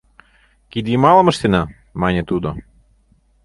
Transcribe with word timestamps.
—Кидйымалым 0.71 1.27
ыштена,— 1.31 1.63
мане 2.01 2.21
тудо. 2.29 2.49